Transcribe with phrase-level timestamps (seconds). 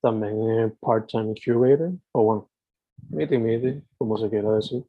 [0.00, 2.50] también es part-time curator, o bueno,
[3.10, 4.84] miti miti, como se quiera decir.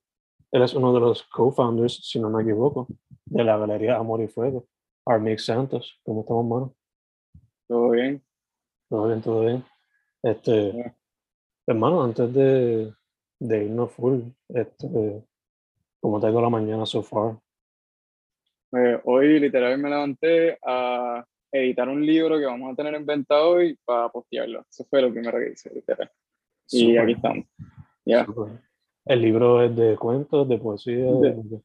[0.52, 2.88] Él es uno de los co-founders, si no me equivoco,
[3.26, 4.68] de la galería Amor y Fuego,
[5.06, 6.00] Armix Santos.
[6.04, 6.76] ¿Cómo estamos, mano?
[7.68, 8.22] Todo bien.
[8.90, 9.64] Todo bien, todo bien.
[10.22, 10.94] Este,
[11.66, 12.94] hermano, antes de,
[13.40, 15.26] de irnos full, este,
[16.02, 17.40] ¿cómo te ha ido la mañana so far?
[18.74, 23.78] Eh, hoy literal me levanté a editar un libro que vamos a tener inventado hoy
[23.86, 24.66] para postearlo.
[24.70, 26.10] Eso fue lo primero que hice, literal.
[26.70, 27.46] Y Súper, aquí estamos.
[28.26, 28.62] Súper.
[29.06, 31.12] El libro es de cuentos, de poesía.
[31.12, 31.62] De-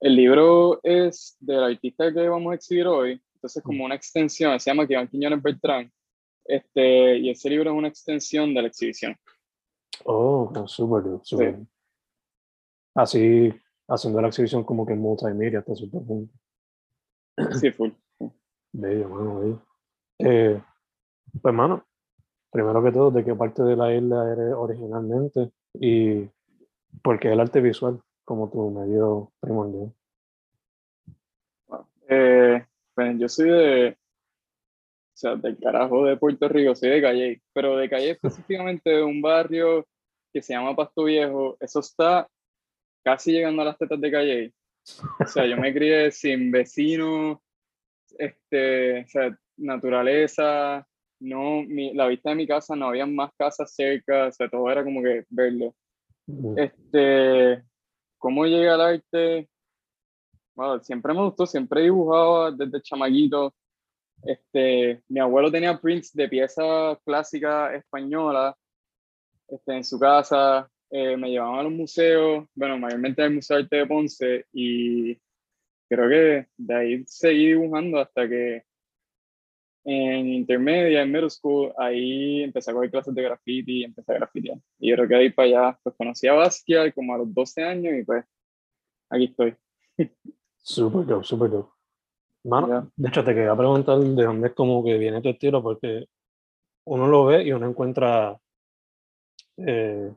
[0.00, 3.20] El libro es del artista que vamos a exhibir hoy.
[3.34, 5.90] Entonces, como una extensión, se llama Iván Quiñones Beltrán.
[6.44, 9.16] Este, y ese libro es una extensión de la exhibición.
[10.04, 11.58] Oh, súper, súper.
[12.94, 13.52] Así,
[13.88, 16.32] haciendo la exhibición como que en multimedia hasta cierto punto.
[17.60, 17.90] Sí, full.
[18.80, 19.62] Bello, mano, bello.
[20.20, 20.62] Eh,
[21.42, 21.84] pues, mano,
[22.52, 25.50] primero que todo, ¿de qué parte de la isla eres originalmente?
[25.74, 26.28] Y
[27.02, 29.92] por qué el arte visual como tu medio primordial.
[32.08, 37.42] Eh, pues yo soy de, o sea, del carajo de Puerto Rico, soy de Calle,
[37.52, 39.88] pero de Calle específicamente de un barrio
[40.32, 42.28] que se llama Pasto Viejo, eso está
[43.02, 44.54] casi llegando a las tetas de Calle.
[45.18, 47.38] O sea, yo me crié sin vecinos,
[48.18, 50.86] este, o sea, naturaleza,
[51.20, 54.70] no, mi, la vista de mi casa, no había más casas cerca, o sea, todo
[54.70, 55.74] era como que verlo.
[56.56, 57.62] Este,
[58.18, 59.48] ¿cómo llegué al arte?
[60.54, 63.54] Bueno, siempre me gustó, siempre dibujaba desde chamaquito.
[64.22, 68.54] Este, mi abuelo tenía prints de piezas clásicas españolas
[69.48, 70.68] este, en su casa.
[70.90, 75.18] eh, me llevaban a los museos, bueno, mayormente al Museo de Arte de Ponce, y
[75.88, 78.62] creo que de ahí seguí dibujando hasta que
[79.84, 84.16] en intermedia, en middle school, ahí empecé a coger clases de graffiti y empecé a
[84.16, 84.58] grafitear.
[84.78, 87.62] Y creo que de ahí para allá, pues conocí a Basquiat como a los 12
[87.62, 88.24] años y pues
[89.08, 89.56] aquí estoy.
[90.58, 91.70] Súper dope, súper dope.
[92.44, 92.88] Mano, Ya.
[92.96, 96.06] de hecho, te quería preguntar de dónde es como que viene tu estilo, porque
[96.84, 98.38] uno lo ve y uno encuentra
[99.56, 100.12] eh,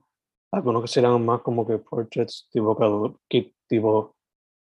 [0.51, 3.17] algunos que serán más como que portraits tipo,
[3.67, 4.15] tipo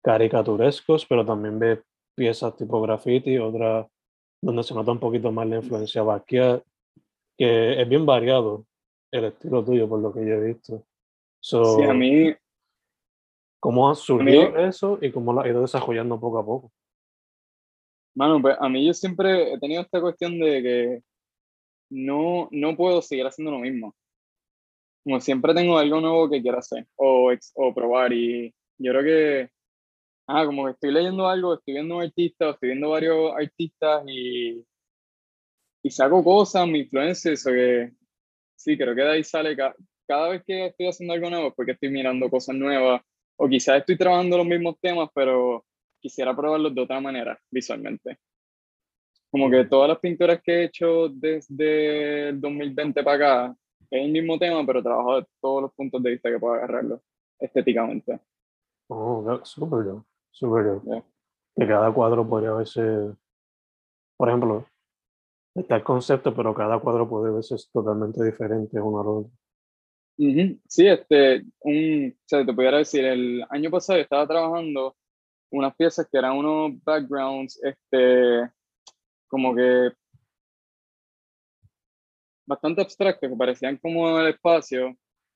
[0.06, 1.82] caricaturescos, pero también ve
[2.14, 3.88] piezas tipo graffiti, otras
[4.40, 6.62] donde se nota un poquito más la influencia Basquiat,
[7.36, 8.64] que es bien variado
[9.10, 10.84] el estilo tuyo, por lo que yo he visto.
[11.40, 12.32] So, Sí, a mí,
[13.58, 16.72] ¿Cómo ha surgido eso y cómo lo has ido desarrollando poco a poco?
[18.14, 21.02] mano, pues a mí yo siempre he tenido esta cuestión de que
[21.90, 23.92] no, no puedo seguir haciendo lo mismo.
[25.02, 29.55] Como siempre tengo algo nuevo que quiero hacer o, o probar y yo creo que,
[30.28, 34.64] ah, como que estoy leyendo algo, estoy viendo un artista, estoy viendo varios artistas y,
[35.82, 37.92] y saco cosas, me influencias, o que
[38.56, 39.74] sí, creo que de ahí sale, ca-
[40.06, 43.02] cada vez que estoy haciendo algo nuevo porque estoy mirando cosas nuevas
[43.36, 45.64] o quizás estoy trabajando los mismos temas, pero
[46.00, 48.18] quisiera probarlos de otra manera visualmente.
[49.30, 53.56] Como que todas las pinturas que he hecho desde el 2020 para acá
[53.90, 57.02] es el mismo tema, pero trabajo de todos los puntos de vista que puedo agarrarlo
[57.38, 58.18] estéticamente.
[58.88, 60.06] Oh, súper dope,
[60.36, 60.90] súper dope.
[60.90, 61.04] Ya.
[61.56, 62.82] Que cada cuadro podría verse,
[64.16, 64.66] por ejemplo,
[65.54, 69.30] está el concepto, pero cada cuadro puede verse totalmente diferente uno al otro.
[70.18, 74.96] Sí, este, un, o sea, te pudiera decir, el año pasado estaba trabajando
[75.50, 78.50] unas piezas que eran unos backgrounds, este,
[79.28, 79.92] como que
[82.46, 84.94] bastante abstractos, que parecían como el espacio,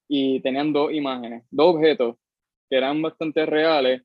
[0.08, 2.16] y tenían dos imágenes, dos objetos
[2.68, 4.02] que eran bastante reales,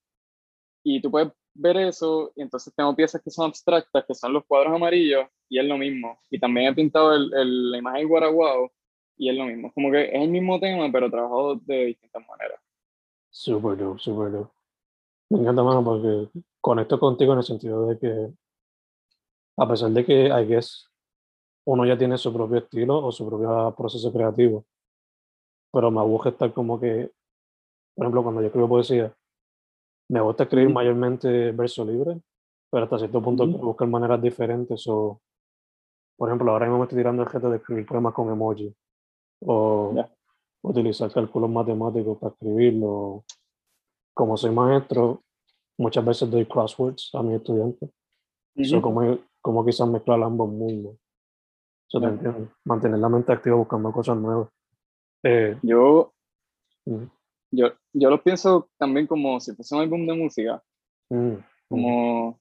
[0.85, 4.45] y tú puedes ver eso, y entonces tengo piezas que son abstractas, que son los
[4.45, 6.19] cuadros amarillos, y es lo mismo.
[6.31, 8.71] Y también he pintado el, el- la imagen guaraguao,
[9.17, 9.73] y es lo mismo.
[9.73, 12.59] Como que es el mismo tema, pero trabajado de distintas maneras.
[13.31, 14.51] Súper dope, súper dope.
[15.29, 16.29] Me encanta, mano, porque
[16.61, 18.33] conecto contigo en el sentido de que,
[19.57, 20.89] a pesar de que, I guess,
[21.65, 24.65] uno ya tiene su propio estilo o su propio proceso creativo,
[25.71, 27.11] pero me gusta estar como que,
[27.95, 29.15] por ejemplo, cuando yo escribo poesía,
[30.09, 32.21] me gusta escribir mayormente verso libre,
[32.71, 33.51] pero hasta cierto punto Ujú.
[33.53, 34.85] quiero buscar maneras diferentes.
[34.87, 35.19] O,
[36.17, 38.73] por ejemplo, ahora mismo me estoy tirando el reto de escribir poemas con emoji,
[39.45, 40.09] o Ya.
[40.63, 43.23] utilizar cálculos matemáticos para escribirlo.
[44.13, 45.21] Como soy maestro,
[45.77, 47.89] muchas veces doy crosswords a mis estudiantes.
[48.63, 48.81] So, Ujú.
[48.81, 50.95] como, como quizás mezclar ambos mundos.
[51.87, 52.07] So, Ya.
[52.09, 52.47] entiendo.
[52.63, 54.49] Mantener la mente activa buscando cosas nuevas.
[55.23, 56.13] Eh, Yo,
[57.51, 60.63] yo, yo lo pienso también como si fuese un álbum de música,
[61.09, 62.39] mm, mm, como, o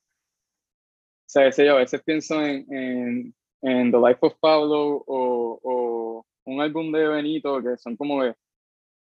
[1.27, 6.27] sea, ese, yo a veces pienso en, en, en The Life of Pablo o, o
[6.47, 8.35] un álbum de Benito, que son como de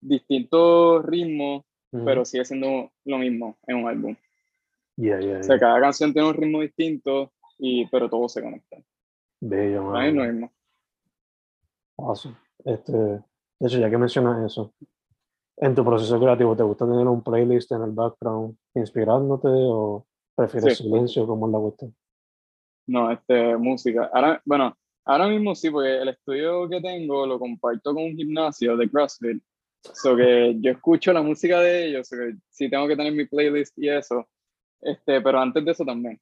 [0.01, 2.05] distintos ritmos, mm.
[2.05, 4.15] pero sigue siendo lo mismo en un álbum.
[4.97, 5.59] Yeah, yeah, O sea, yeah.
[5.59, 8.77] cada canción tiene un ritmo distinto, y, pero todo se conecta.
[9.39, 10.51] Bello, Para mí es lo mismo.
[11.97, 12.35] Awesome.
[12.65, 13.21] Este, de
[13.61, 14.73] hecho, ya que mencionas eso,
[15.57, 20.05] en tu proceso creativo, ¿te gusta tener un playlist en el background inspirándote o
[20.35, 20.83] prefieres Sí.
[20.83, 21.95] silencio como es la cuestión?
[22.87, 24.09] No, este, música.
[24.13, 28.77] Ahora, bueno, ahora mismo sí, porque el estudio que tengo lo comparto con un gimnasio
[28.77, 29.41] de CrossFit.
[29.81, 33.25] So que yo escucho la música de ellos, so que sí tengo que tener mi
[33.25, 34.27] playlist y eso.
[34.81, 36.19] Este, pero antes de eso también.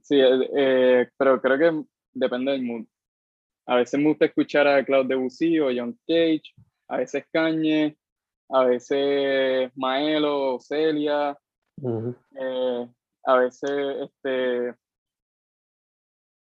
[0.00, 2.84] Sí, eh, eh, pero creo que depende del mood.
[3.66, 6.42] A veces me gusta escuchar a Claude Debussy o John Cage,
[6.88, 7.96] a veces Kanye,
[8.52, 11.38] a veces Maelo Celia,
[11.82, 12.88] eh,
[13.24, 13.70] a veces,
[14.02, 14.74] este,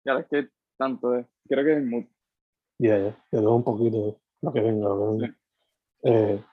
[0.06, 2.04] ya es que tanto, eh, creo que es el mood.
[2.80, 5.38] Ya, ya, te doy un poquito lo que venga, lo que venga.
[6.04, 6.44] Eh,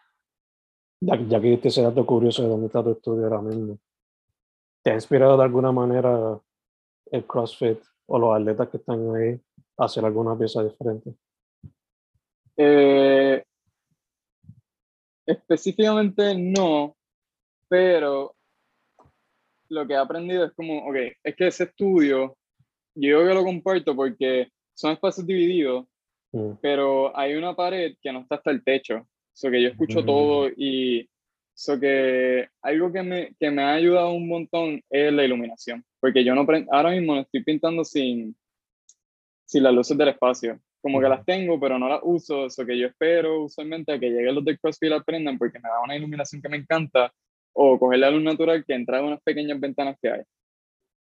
[1.01, 3.79] ya, ya que diste ese dato curioso de dónde está tu estudio ahora mismo,
[4.83, 6.41] ¿te ha inspirado de alguna manera
[7.11, 9.41] el CrossFit o los atletas que están ahí
[9.79, 11.15] a hacer alguna pieza diferente?
[12.57, 13.43] Eh,
[15.33, 16.97] específicamente no,
[17.69, 18.35] pero
[19.69, 22.37] lo que he aprendido es como, ok, es que ese estudio,
[22.95, 25.87] yo que lo comparto porque son espacios divididos,
[26.33, 29.07] Mm, pero hay una pared que no está hasta el techo.
[29.33, 30.07] So que yo escucho Mm.
[30.07, 31.09] todo y
[31.55, 35.85] so que algo que me, que me ha ayudado un montón es la iluminación.
[36.01, 38.37] Porque yo no ahora mismo estoy pintando sin,
[39.45, 40.61] sin las luces del espacio.
[40.83, 42.47] Como que las tengo, pero no las uso.
[42.47, 45.59] Eso que yo espero usualmente a que lleguen los de CrossFit y las prendan porque
[45.59, 47.13] me da una iluminación que me encanta.
[47.53, 50.23] O coger la luz natural que entra en unas pequeñas ventanas que hay.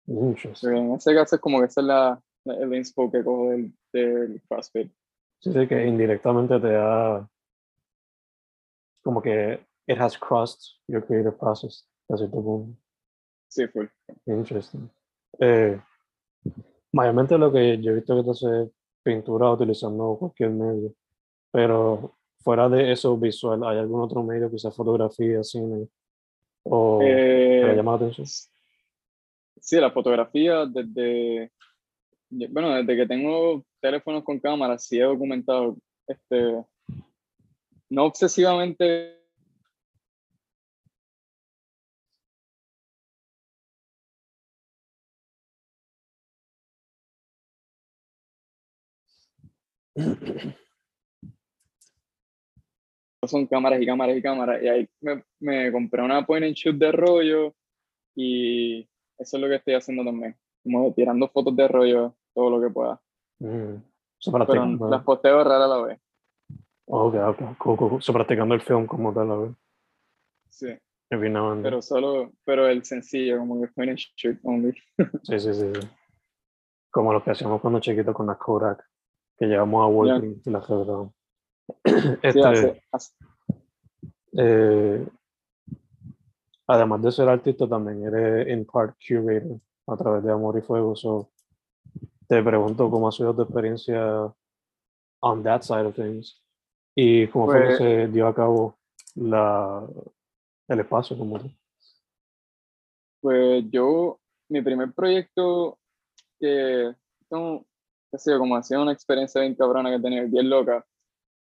[0.05, 3.51] Que en ese caso es como que esa es la, la- el inspo que cojo
[3.51, 4.91] del, del CrossFit.
[5.41, 7.29] Sí, sí, que indirectamente te da
[9.03, 12.77] como que it has crossed your creative process a cierto punto.
[13.49, 13.87] Sí, full.
[14.27, 14.89] Interesting.
[15.41, 15.81] Eh,
[16.93, 18.71] mayormente lo que yo he visto que te hace
[19.03, 20.95] pintura utilizando cualquier medio,
[21.51, 25.89] pero fuera de eso visual, ¿hay algún otro medio, quizás fotografía, cine,
[26.65, 28.27] o que Eh, llama la atención?
[29.61, 31.53] Sí, la fotografía desde,
[32.51, 36.65] bueno, desde que tengo teléfonos con cámara, sí he documentado, este,
[37.89, 39.22] no obsesivamente,
[53.27, 56.77] son cámaras y cámaras y cámaras, y ahí me, me compré una point and shoot
[56.77, 57.55] de rollo
[58.15, 62.61] y eso es lo que estoy haciendo también, como tirando fotos de rollo todo lo
[62.61, 63.01] que pueda,
[63.39, 63.83] Mm.
[64.19, 66.01] So, pero las posteo rara a la vez,
[66.87, 68.03] ok, ok, cool, cool, cool.
[68.03, 69.51] So, practicando el film como tal, a ver,
[70.49, 70.79] sí,
[71.11, 74.73] pero solo, pero el sencillo, como que point and shoot only.
[75.25, 75.73] Sí, sí, sí.
[75.75, 75.89] sí.
[76.91, 78.89] Como lo que hacíamos cuando chiquitos con las Kodak,
[79.43, 81.13] que llevamos a Working y revelamos.
[81.85, 83.13] Sí, Este, hace- hace-
[84.39, 85.05] eh,
[86.69, 89.59] además de ser artista, también eres in part curator
[89.89, 90.95] a través de Amor y Fuego.
[90.95, 91.33] So,
[92.29, 94.33] te pregunto cómo ha sido tu experiencia
[95.21, 96.41] on that side of things
[96.95, 98.77] y cómo fue que Pues- se dio a cabo
[99.17, 99.85] la,
[100.69, 101.51] el espacio como tal.
[103.21, 105.79] Pues yo, mi primer proyecto
[106.39, 106.95] que,
[108.13, 110.85] qué sé yo, como ha sido una experiencia bien cabrona que he tenido, bien loca.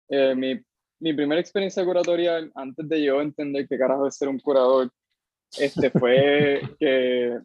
[0.08, 0.60] Eh, mi,
[1.00, 4.92] mi primera experiencia curatorial, antes de yo entender qué carajo es ser un curador,
[5.58, 7.40] este fue que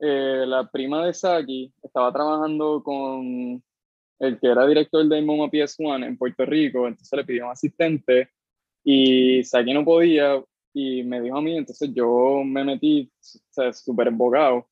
[0.00, 3.62] eh, la prima de Saki estaba trabajando con
[4.18, 8.30] el que era director de MoMA PS1 en Puerto Rico, entonces le pidió un asistente
[8.82, 13.72] y Saki no podía y me dijo a mí, entonces yo me metí, o sea,
[13.74, 14.66] súper embocado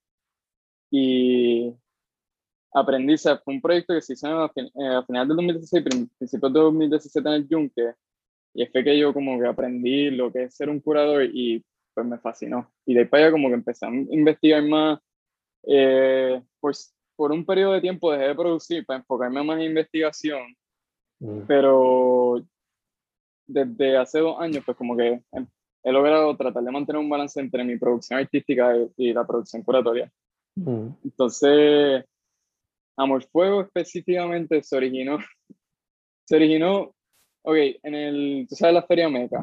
[0.90, 1.74] y
[2.72, 6.10] sea, fue un proyecto que se hizo a, fin- eh, a final del 2016, prin-
[6.18, 7.94] principios de 2017 en el Yunque,
[8.54, 12.06] y fue que yo como que aprendí lo que es ser un curador y pues
[12.06, 12.70] me fascinó.
[12.86, 14.98] Y de ahí para allá como que empecé a investigar más,
[15.66, 20.42] eh, pues por un periodo de tiempo dejé de producir para enfocarme más en investigación,
[21.22, 22.42] Mm, pero
[23.46, 25.46] desde hace dos años pues como que he-
[25.82, 29.62] he logrado tratar de mantener un balance entre mi producción artística y, y la producción
[29.62, 30.10] curatoria.
[30.56, 32.04] mm, Entonces,
[33.00, 35.19] Amor Fuego específicamente se originó,
[36.25, 36.95] se originó,
[37.42, 39.42] ok, en el, tú sabes la Feria Meca,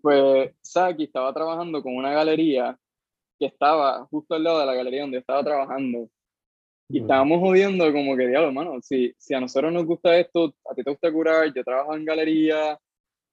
[0.00, 2.78] pues Saki estaba trabajando con una galería
[3.38, 6.08] que estaba justo al lado de la galería donde estaba trabajando.
[6.90, 10.74] Y estábamos jodiendo como que, diablo, hermano, si, si a nosotros nos gusta esto, a
[10.74, 12.78] ti te gusta curar, yo trabajo en galería,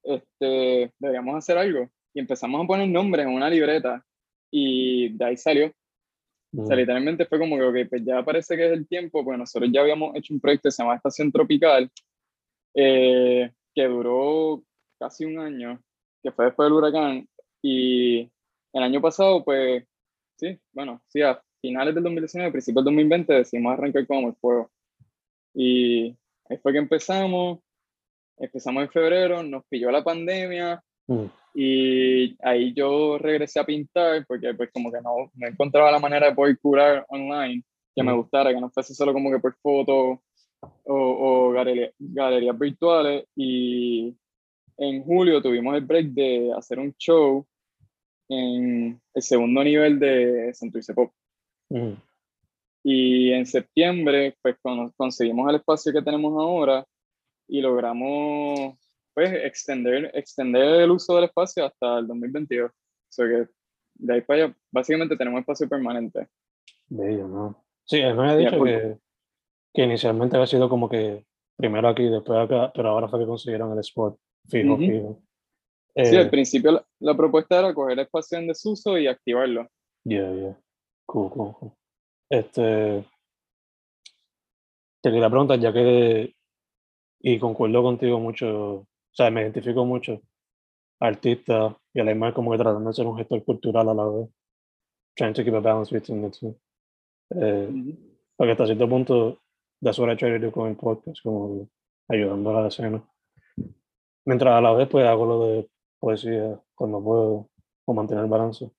[0.03, 1.89] este, deberíamos hacer algo.
[2.13, 4.03] Y empezamos a poner nombres en una libreta
[4.51, 5.71] y de ahí salió.
[6.57, 9.23] O sea, mm, literalmente fue como que, ok, pues ya parece que es el tiempo,
[9.23, 11.91] porque nosotros ya habíamos hecho un proyecto que se llama Estación Tropical,
[12.73, 14.63] eh, que duró
[14.99, 15.81] casi un año,
[16.23, 17.27] que fue después del huracán,
[17.61, 18.29] y
[18.73, 19.83] el año pasado, pues,
[20.37, 24.71] sí, bueno, sí, a finales del 2019, principios del 2020, decidimos arrancar con el fuego.
[25.53, 26.15] Y
[26.49, 27.59] ahí fue que empezamos,
[28.37, 34.53] empezamos en febrero, nos pilló la pandemia, mm, y ahí yo regresé a pintar porque
[34.53, 37.63] pues como que no, no encontraba la manera de poder curar online
[37.95, 38.17] que me Mm.
[38.17, 40.19] gustara, que no fuese solo como que por fotos
[40.83, 43.25] o, o galería- galerías virtuales.
[43.35, 44.13] Y
[44.77, 47.45] en julio tuvimos el break de hacer un show
[48.27, 51.11] en el segundo nivel de Santurce Pop.
[51.69, 51.93] mm,
[52.83, 56.85] Y en septiembre, pues con- conseguimos el espacio que tenemos ahora
[57.47, 58.75] y logramos,
[59.15, 62.69] pues, extender, extender el uso del espacio hasta el 2022.
[62.69, 62.73] O
[63.09, 63.47] sea que
[63.95, 66.27] de ahí para allá, básicamente tenemos espacio permanente.
[66.87, 67.65] bello, ¿no?
[67.85, 68.97] Sí, él me Ya, dicho que,
[69.73, 71.25] que inicialmente había sido como que
[71.57, 74.19] primero aquí, después acá, pero ahora fue que consiguieron el spot
[74.49, 75.21] fijo, fijo.
[75.95, 79.69] Sí, Eh, al principio la, la propuesta era coger espacio en desuso y activarlo.
[80.03, 80.59] Yeah, yeah.
[81.07, 81.71] Cool, cool, cool.
[82.29, 83.05] Este.
[85.01, 86.35] Te quería preguntar, ya que.
[87.21, 90.21] Y concuerdo contigo mucho, o sea, me identifico mucho,
[90.99, 93.93] artista y a la misma vez como que tratando de ser un gestor cultural a
[93.93, 94.29] la vez.
[95.15, 96.59] Trying to keep a balance between the two.
[97.29, 97.95] Eh,
[98.35, 99.41] porque hasta cierto punto,
[99.81, 101.69] that's what I try to do con el podcast, como
[102.09, 103.01] ayudando a la escena.
[104.25, 107.49] Mientras a la vez, pues hago lo de poesía cuando puedo,
[107.85, 108.69] o mantener el balance.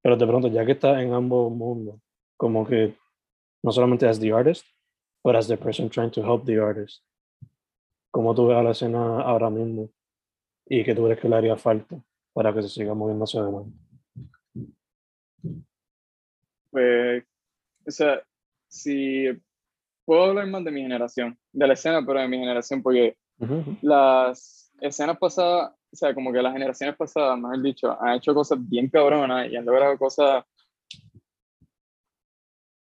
[0.00, 2.00] Pero te pregunto, ya que estás en ambos mundos,
[2.38, 2.96] como que
[3.62, 4.64] no solamente as the artist,
[5.22, 7.02] but as the person trying to help the artist,
[8.14, 9.90] ¿cómo tú ves a la escena ahora mismo?
[10.66, 12.00] ¿Y qué tú crees que le haría falta
[12.32, 13.76] para que se siga moviendo hacia adelante?
[16.70, 17.24] Pues,
[17.84, 18.22] o sea,
[18.68, 19.26] si
[20.04, 23.54] puedo hablar más de mi generación, de la escena, pero de mi generación, porque Ujú,
[23.54, 23.76] ujú.
[23.82, 28.58] las escenas pasadas, o sea, como que las generaciones pasadas, mejor dicho, han hecho cosas
[28.60, 30.44] bien cabronas y han logrado cosas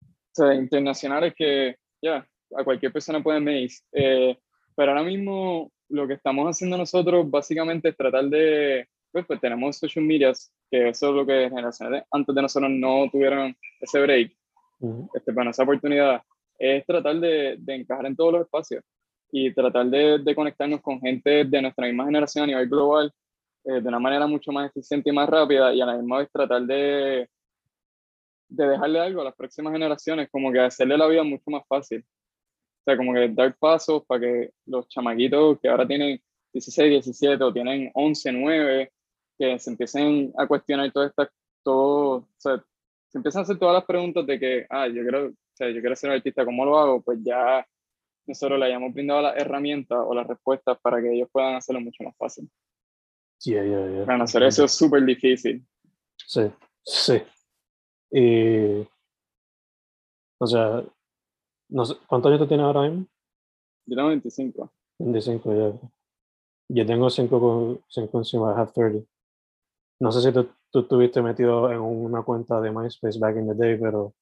[0.01, 3.69] o sea, internacionales que ya a cualquier persona puede medir.
[3.91, 4.39] Eh,
[4.75, 9.77] pero ahora mismo lo que estamos haciendo nosotros básicamente es tratar de, pues, pues tenemos
[9.77, 14.35] social medias, que eso es lo que generaciones antes de nosotros no tuvieron ese break
[14.79, 15.09] Ujú.
[15.13, 16.21] este, bueno, esa oportunidad
[16.57, 18.83] es tratar de, de encajar en todos los espacios
[19.31, 23.11] y tratar de, de conectarnos con gente de nuestra misma generación a nivel global
[23.65, 26.29] eh, de una manera mucho más eficiente y más rápida y a la misma vez
[26.31, 27.29] tratar de,
[28.47, 32.03] de dejarle algo a las próximas generaciones, como que hacerle la vida mucho más fácil.
[32.79, 36.21] O sea, como que dar pasos para que los chamaquitos que ahora tienen
[36.53, 38.91] 16, 17 o tienen 11, 9,
[39.37, 41.31] que se empiecen a cuestionar todo esta,
[41.63, 42.63] todo, o sea,
[43.09, 45.79] se empiezan a hacer todas las preguntas de que, ah, yo quiero, o sea, yo
[45.81, 47.01] quiero ser un artista, ¿cómo lo hago?
[47.01, 47.65] Pues ya
[48.27, 52.03] nosotros le hayamos brindado las herramientas o las respuestas para que ellos puedan hacerlo mucho
[52.03, 52.49] más fácil.
[53.43, 54.05] Yeah, yeah, yeah.
[54.05, 55.65] Para nosotros eso es súper difícil.
[56.17, 56.51] Sí,
[56.83, 57.21] sí.
[58.11, 58.87] Y
[60.39, 60.83] O sea,
[61.69, 63.05] no sé, ¿cuántos años tú tienes ahora mismo?
[63.85, 64.71] Yo tengo 25.
[64.99, 65.89] 25, ya.
[66.71, 69.07] Yo tengo 5 con, cinco encima, I have 30.
[69.99, 73.53] No sé si tú, tú estuviste metido en una cuenta de MySpace back in the
[73.55, 74.13] day, pero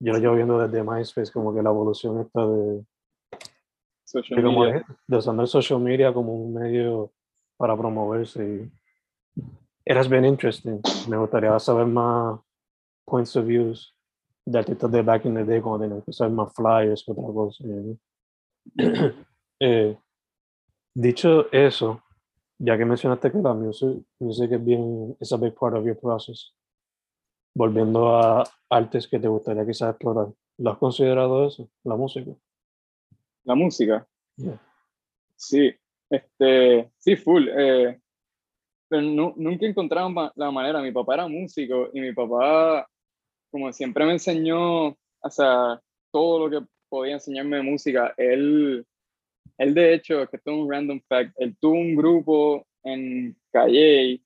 [0.00, 2.84] yo lo llevo viendo desde MySpace, como que la evolución está de,
[4.04, 4.72] Social de, media.
[4.74, 7.12] de- de usando el social media como un medio
[7.56, 8.42] para promoverse.
[8.44, 8.72] Y
[9.86, 10.80] it has been interesting.
[11.08, 12.40] Me gustaría saber más
[13.06, 13.93] points of views
[14.46, 17.24] de artistas de back in the day, cuando tenían que usar más flyers que otra
[17.24, 17.64] cosa.
[17.64, 17.98] know.
[19.60, 19.96] Eh,
[20.94, 22.02] dicho eso,
[22.58, 25.98] ya que mencionaste que la music, music es bien, es a big part of your
[25.98, 26.52] process.
[27.56, 30.26] Volviendo a artes que te gustaría quizás explorar,
[30.58, 32.32] ¿lo has considerado eso, la música?
[33.44, 34.06] La música.
[34.36, 34.60] Yeah.
[35.36, 35.72] Sí,
[36.10, 37.48] este, sí, full.
[37.56, 38.00] eh,
[38.88, 40.82] pero nu- nunca encontraba la manera.
[40.82, 42.86] Mi papá era músico y mi papá,
[43.54, 45.80] como siempre me enseñó, o sea,
[46.10, 48.12] todo lo que podía enseñarme de música.
[48.16, 48.84] Él,
[49.58, 54.20] él de hecho, que esto es un random fact, él tuvo un grupo en Calle,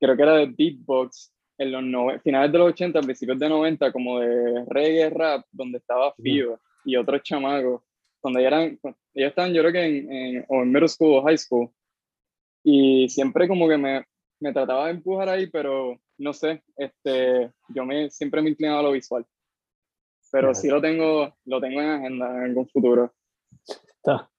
[0.00, 3.92] creo que era de beatbox, en los nove- finales de los 80, principios de 90,
[3.92, 7.80] como de reggae rap, donde estaba Fio y otros chamacos
[8.24, 8.78] ellos eran,
[9.14, 11.70] ellos estaban yo creo que en, en, o en middle school o high school,
[12.64, 14.04] y siempre como que me,
[14.40, 18.82] me trataba de empujar ahí, pero no sé, este, yo me, siempre me inclinaba a
[18.84, 19.26] lo visual,
[20.30, 23.12] pero sí lo tengo, lo tengo en agenda en algún futuro.
[23.96, 24.30] Está.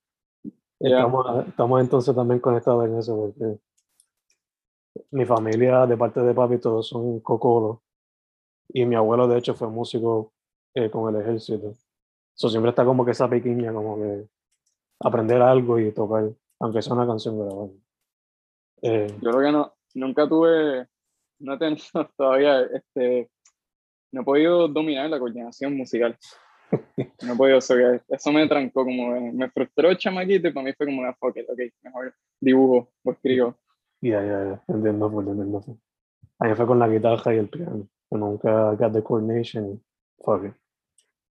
[0.80, 3.60] Estamos, estamos entonces también conectados en eso, porque
[5.12, 7.80] mi familia, de parte de papi, todos son cocolos.
[8.70, 10.34] Y mi abuelo, de hecho, fue músico
[10.74, 11.74] eh, con el ejército.
[12.34, 14.28] So, siempre está como que esa pequeña, como que
[15.02, 17.70] aprender algo y tocar, aunque sea una canción grabada.
[18.82, 20.88] Eh, Yo creo que no, nunca tuve,
[21.44, 21.84] no he tenido
[22.18, 23.30] todavía, este,
[24.12, 26.18] no he podido dominar la coordinación musical.
[27.22, 30.74] No he podido, eso me trancó, como me, me frustró el chamaquito y para mí
[30.74, 33.56] fue como una fuck it, ok, mejor dibujo o escribo.
[34.02, 35.64] ya, ya, ya, entiendo, full, entiendo.
[36.40, 37.88] A mí fue con la guitarra y el piano.
[38.12, 39.82] Nunca got the coordination.
[40.24, 40.54] Fuck it.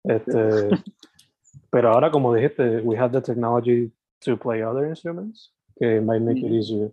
[0.03, 0.69] Este,
[1.71, 3.91] pero ahora, como dijiste, we have the technology
[4.21, 6.55] to play other instruments, que might make it Ujú.
[6.55, 6.91] easier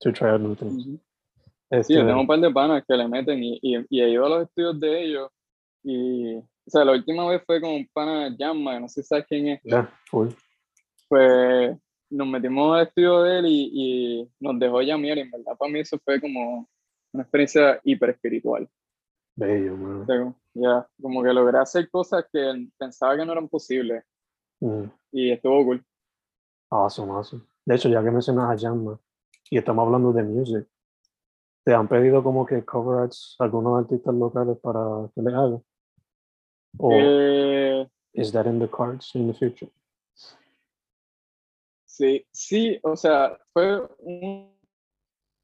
[0.00, 0.84] to try out new things.
[0.84, 1.00] Sí,
[1.70, 4.24] Este, yo tengo un par de panas que le meten y, y, y he ido
[4.26, 5.30] a los estudios de ellos
[5.82, 9.26] y, o sea, la última vez fue con un pana Jamma, no sé si sabes
[9.28, 10.28] quién es, yeah, full.
[11.08, 11.76] pues
[12.10, 15.70] nos metimos al estudio de él y, y nos dejó llamear y en verdad para
[15.70, 16.66] mí eso fue como
[17.12, 18.68] una experiencia hiper espiritual.
[19.36, 20.00] Bello, man.
[20.02, 24.04] O sea, como- Ya, como que logré hacer cosas que pensaba que no eran posibles
[24.60, 25.84] Mm, y estuvo cool.
[26.70, 27.44] awesome, awesome.
[27.64, 28.98] De hecho, ya que mencionas a Jamma
[29.50, 30.66] y estamos hablando de music,
[31.68, 34.80] ¿te han pedido como que cover arts algunos artistas locales para
[35.14, 35.62] que le hagan?
[36.78, 39.70] ¿O Eh, is that in the cards in the future?
[41.84, 44.56] Sí, sí, o sea, fue un...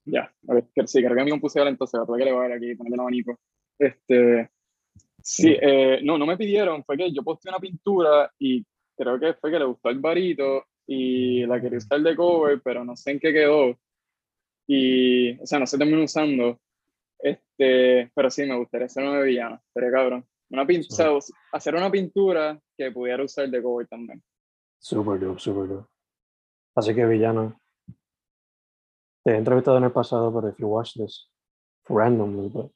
[0.07, 3.39] Ya, a ver, sí, que mi computadora entonces, tuve que elevar aquí, ponerle el abanico.
[3.79, 4.51] Este,
[5.21, 5.59] sí, Mm.
[5.61, 8.65] eh, no, no me pidieron, fue que yo posté una pintura y
[8.97, 12.83] creo que fue que le gustó el barito y la quería usar de cover, pero
[12.83, 13.77] no sé en qué quedó.
[14.67, 16.59] Y, o sea, no se terminó usando.
[17.19, 20.27] Este, pero sí, me gustaría hacer una de villano, sería cabrón.
[20.51, 21.03] Una pin- Sí.
[21.03, 24.23] o sea, hacer una pintura que pudiera usar de cover también.
[24.79, 25.89] Super dope, super dope.
[26.77, 27.59] Así que, villano,
[29.25, 31.31] te he entrevistado en el pasado, pero if you watch this
[31.89, 32.71] randomly, but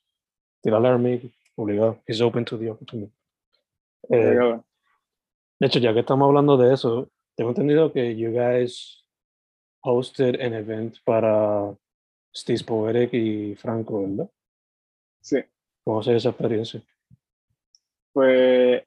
[0.63, 2.01] tírale a Armig, obligado.
[2.07, 3.13] He's open to the opportunity.
[4.11, 4.35] Eh,
[5.61, 9.05] de hecho, ya que estamos hablando de eso, tengo entendido que you guys
[9.83, 11.77] hosted an event para
[12.35, 14.31] Steve Poetic y Franco, ¿verdad?
[15.21, 15.39] Sí.
[15.85, 16.83] ¿Cómo fue esa experiencia?
[18.13, 18.83] Pues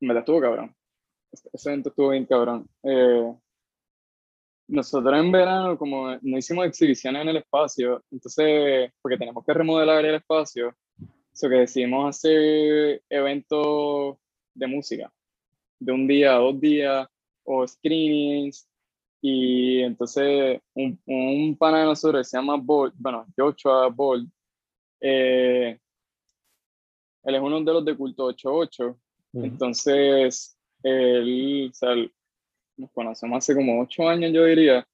[0.00, 0.74] me la estuvo cabrón.
[1.32, 2.68] Ese ese evento estuvo bien cabrón.
[2.82, 3.34] Eh,
[4.68, 10.04] nosotros en verano, como no hicimos exhibiciones en el espacio, entonces, porque tenemos que remodelar
[10.04, 10.76] el espacio,
[11.32, 14.18] eso que decidimos hacer eventos
[14.54, 15.10] de música,
[15.80, 17.08] de un día a dos días,
[17.44, 18.68] o screenings,
[19.20, 24.28] y entonces un, un pana de nosotros que se llama Bold, bueno, Joshua Bold,
[25.00, 25.78] eh,
[27.24, 28.98] él es uno de los de Culto 88,
[29.32, 29.44] Ujú.
[29.44, 31.94] entonces, él, o sea,
[32.76, 34.86] nos conocemos hace como ocho años, yo diría.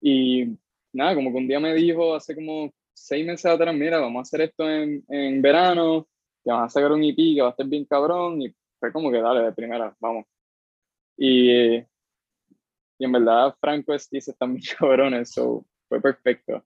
[0.00, 0.56] Y
[0.92, 4.22] nada, como que un día me dijo hace como seis meses atrás, mira, vamos a
[4.22, 6.06] hacer esto en, en verano,
[6.42, 8.40] te van a sacar un EP que va a estar bien cabrón.
[8.42, 10.24] Y fue como que dale, de primera, vamos.
[11.16, 11.82] Y,
[12.98, 16.64] y en verdad, Franco es, dice están bien cabrones, so fue perfecto.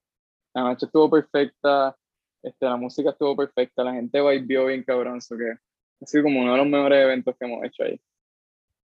[0.54, 1.96] La noche estuvo perfecta,
[2.42, 6.40] este, la música estuvo perfecta, la gente vibió bien cabrón, so que ha sido como
[6.40, 8.00] uno de los mejores eventos que hemos hecho ahí.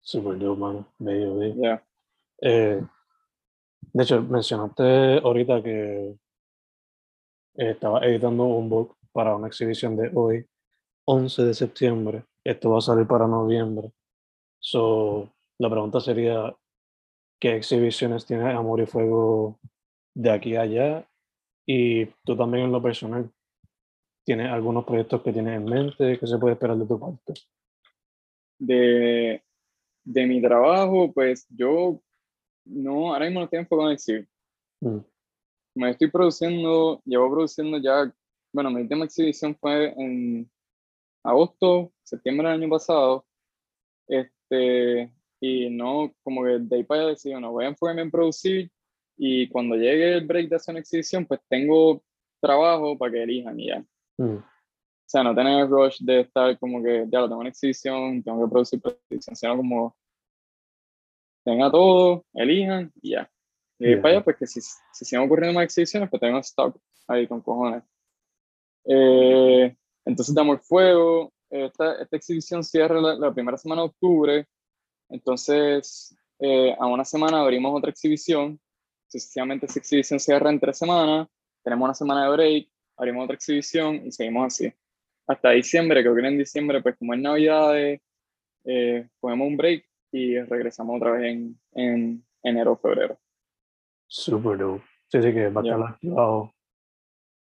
[0.01, 0.87] Super dope, mano.
[0.97, 1.55] Bello, bello.
[1.61, 1.83] Ya.
[2.41, 2.81] Eh,
[3.93, 6.15] de hecho, mencionaste ahorita que
[7.55, 10.45] estaba editando un book para una exhibición de hoy,
[11.05, 12.25] 11 de septiembre.
[12.43, 13.91] Esto va a salir para noviembre.
[14.59, 16.55] So, la pregunta sería,
[17.39, 19.59] ¿qué exhibiciones tiene Amor y Fuego
[20.13, 21.09] de aquí a allá?
[21.65, 23.31] Y tú también en lo personal,
[24.25, 26.17] ¿tienes algunos proyectos que tienes en mente?
[26.19, 27.33] ¿Qué se puede esperar de tu parte?
[28.59, 29.43] De,
[30.03, 32.01] de mi trabajo, pues yo
[32.65, 34.27] no, ahora mismo no estoy enfocado en CIR.
[34.81, 34.99] Mm.
[35.75, 38.13] Me estoy produciendo, llevo produciendo ya,
[38.53, 40.49] bueno, mi última exhibición fue en
[41.23, 43.25] agosto, septiembre del año pasado.
[44.07, 48.11] Este, y no, como que de ahí para allá decido, no voy a enfocarme en
[48.11, 48.71] producir
[49.17, 52.01] y cuando llegue el break de hacer una exhibición, pues tengo
[52.41, 53.85] trabajo para que elijan y ya.
[54.17, 54.37] Mm.
[54.37, 54.43] O
[55.11, 58.45] sea, no tener el rush de estar como que, ya lo tengo una exhibición, tengo
[58.45, 59.97] que producir exhibición, sino como
[61.43, 63.29] tenga todo, elijan y ya.
[63.79, 64.01] Y de ahí Ya.
[64.01, 67.41] para allá, pues que si, si siguen ocurriendo más exhibiciones, pues tengo stock ahí con
[67.41, 67.83] cojones.
[68.85, 69.75] Eh,
[70.05, 74.47] entonces, Damos Fuego, esta, esta exhibición cierra la, la primera semana de octubre,
[75.09, 78.59] entonces eh, a una semana abrimos otra exhibición,
[79.07, 81.27] sucesivamente esa exhibición cierra en tres semanas,
[81.63, 84.73] tenemos una semana de break, abrimos otra exhibición y seguimos así.
[85.27, 88.01] Hasta diciembre, creo que en diciembre, pues como es Navidades,
[88.65, 93.17] eh, cogemos un break y regresamos otra vez en, en enero o febrero.
[94.07, 94.83] Super dope.
[95.07, 96.53] Sí, sí, que va a estar activado.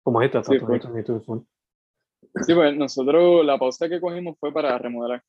[0.02, 1.38] Como esta, Sí, tanto tú, full.
[2.46, 5.22] Sí, pues nosotros la pausa que cogimos fue para remodelar.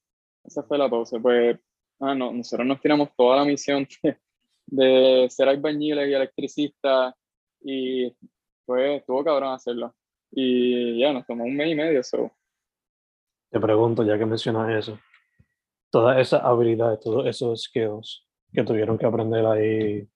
[0.43, 1.17] Esa fue la pausa.
[1.19, 1.57] Pues,
[1.99, 4.17] ah, no, nosotros nos tiramos toda la misión de,
[4.67, 7.15] de ser albañiles y electricistas
[7.61, 8.11] y
[8.65, 9.93] pues estuvo cabrón hacerlo.
[10.31, 12.03] Y ya, nos tomó un mes y medio.
[12.03, 12.31] So.
[13.49, 14.99] Te pregunto, ya que mencionas eso,
[15.89, 20.07] todas esas habilidades, todos esos skills que tuvieron que aprender ahí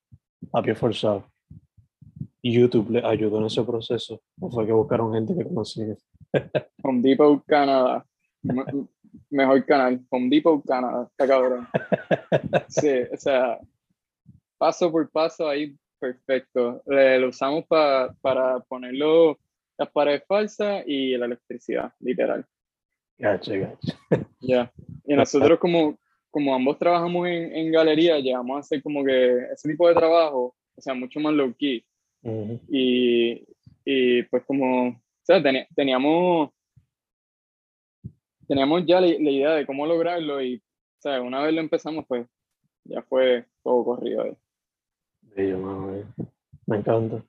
[0.54, 1.30] a pie forzado,
[2.42, 5.98] YouTube les ayudó en ese proceso o fue que buscaron gente que conocían.
[6.84, 8.06] Home Depot Canadá.
[9.30, 10.00] Me- Mejor canal.
[10.10, 11.08] Home Depot Canadá.
[11.12, 11.67] Está cabrón.
[12.69, 13.60] Sí, o sea,
[14.58, 16.82] paso por paso ahí, perfecto.
[16.88, 19.38] Eh, lo usamos pa- para ponerlo
[19.78, 22.45] las paredes falsas y la electricidad, literal.
[23.17, 23.98] Gacha, gacha.
[24.41, 24.72] Ya.
[25.06, 25.98] Y nosotros como,
[26.32, 30.56] como ambos trabajamos en, en galería, llegamos a hacer como que ese tipo de trabajo,
[30.76, 31.84] o sea, mucho más low key.
[32.69, 33.45] Y,
[33.86, 35.41] y pues como, o sea,
[35.76, 36.50] teníamos,
[38.49, 42.03] teníamos ya la, la idea de cómo lograrlo y, o sea, una vez lo empezamos,
[42.07, 42.27] pues
[42.83, 44.35] ya fue todo corrido ahí.
[45.55, 46.05] Mano, bello.
[46.65, 47.23] Me encanta.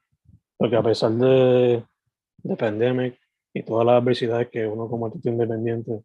[0.57, 1.85] Porque a pesar de,
[2.43, 3.19] de pandemic
[3.55, 6.03] y todas las adversidades que uno como artista independiente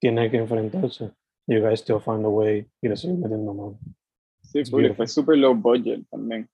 [0.00, 1.12] tiene que enfrentarse,
[1.46, 3.78] you guys still find a way y le siguen metiendo mano.
[4.42, 6.48] Sí, fue súper low budget también.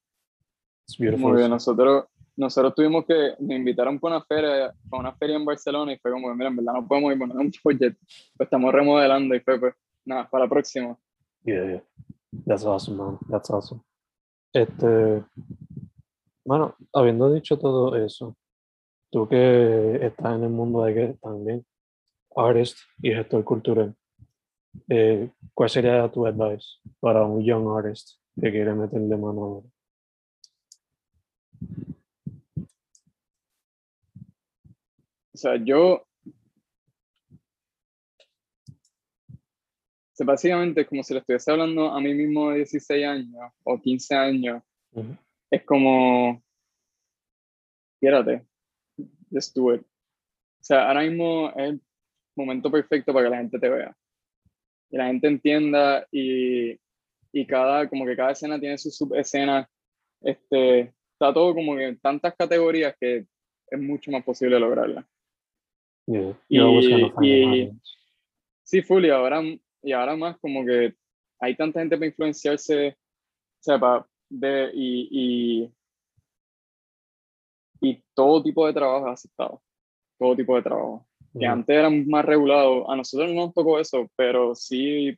[0.86, 1.36] It's Como beautiful.
[1.38, 2.04] que nosotros,
[2.36, 6.10] nosotros tuvimos que, nos invitaron para una feria, para una feria en Barcelona y fue
[6.10, 7.96] como, mira, en verdad no podemos ir, poner un budget,
[8.36, 10.96] pues estamos remodelando y fue pues, nada, para la próxima.
[11.44, 11.82] Yeah, yeah.
[12.46, 13.18] That's awesome, man.
[13.30, 13.80] That's awesome.
[14.52, 15.24] Este,
[16.44, 18.36] bueno, habiendo dicho todo eso,
[19.10, 21.64] tú que estás en el mundo de que también,
[22.34, 23.94] artist y gestor cultural,
[24.88, 29.68] eh, ¿cuál sería tu advice para un young artist que quiere meterle mano ahora?
[35.36, 36.06] O sea, yo, o
[40.14, 43.78] sea, básicamente es como si le estuviese hablando a mí mismo de 16 años o
[43.78, 45.14] 15 años, Ujú.
[45.50, 46.42] es como,
[48.00, 48.46] fíjate,
[49.30, 49.82] just do it.
[49.82, 51.82] O sea, ahora mismo es el
[52.34, 53.94] momento perfecto para que la gente te vea.
[54.88, 56.80] Y la gente entienda y,
[57.30, 59.68] y cada, como que cada escena tiene su subescena.
[60.22, 63.26] Este, está todo como que en tantas categorías que
[63.70, 65.06] es mucho más posible lograrla.
[66.06, 66.58] Yeah, Y-
[67.60, 67.72] y-.
[68.62, 69.42] Sí, full, y ahora,
[69.82, 70.94] y ahora más como que
[71.40, 75.70] hay tanta gente para influenciarse, o sea, para ver y,
[77.80, 79.62] y, y todo tipo de trabajo es aceptado,
[80.18, 81.06] todo tipo de trabajo.
[81.38, 85.14] Que antes eran más regulados, a nosotros no nos tocó eso, pero sí,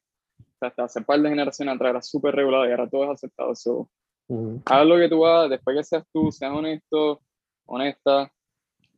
[0.60, 3.54] hasta hace par de generaciones atrás era súper regulado y ahora todo es aceptado.
[3.54, 3.88] So,
[4.26, 4.60] Ujú.
[4.66, 7.22] haz lo que tú hagas, después que seas tú, seas honesto,
[7.66, 8.32] honesta,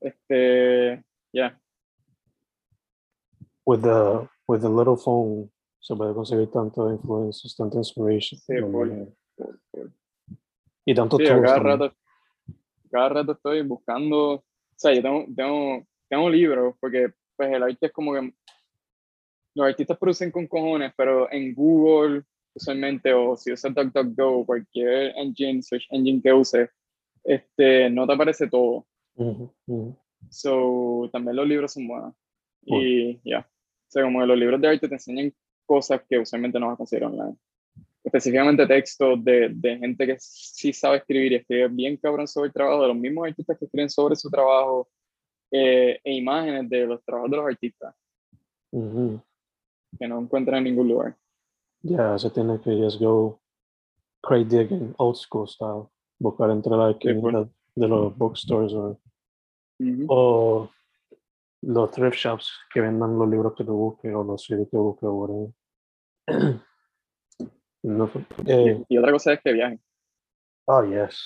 [0.01, 1.60] este, ya,
[3.71, 8.37] With the, with the little phone se puede conseguir tanto influencias, tanta inspiration.
[8.41, 8.91] Sí, full.
[10.85, 11.95] Y tanto Sí, cada rato,
[12.91, 17.87] cada rato estoy buscando, o sea, yo tengo, tengo, tengo libros, porque pues el arte
[17.87, 18.35] es como que
[19.55, 25.63] los artistas producen con cojones, pero en Google usualmente o si usas DuckDuckGo cualquier engine,
[25.63, 26.69] search engine que uses,
[27.23, 28.85] este, no te aparece todo.
[29.15, 29.97] Ujú, ujú.
[30.29, 32.15] So, también los libros son buenos.
[32.63, 33.60] Y ya, o
[33.91, 35.33] sea, como que los libros de arte te enseñan
[35.67, 37.37] cosas que usualmente no vas a conseguir online.
[38.03, 42.53] Específicamente textos de, de gente que sí sabe escribir y escribe bien cabrón sobre el
[42.53, 44.89] trabajo, de los mismos artistas que escriben sobre su trabajo,
[45.53, 47.95] eh, e imágenes de los trabajos de los artistas
[48.71, 49.21] Ujú.
[49.99, 51.17] que no encuentran en ningún lugar.
[51.83, 53.41] Ya, se tiene que just go
[54.23, 55.89] crate digging, old school style.
[56.19, 57.35] Buscar entre la esquina full.
[57.75, 58.99] de los bookstores o,
[59.81, 60.07] Ujú.
[60.09, 60.71] o
[61.63, 65.05] los thrift shops que vendan los libros que tú busques o los CDs que busques
[65.09, 65.51] o whatever.
[67.83, 69.81] No fue- eh, Y otra cosa es que viajen.
[70.67, 71.19] oh, yes,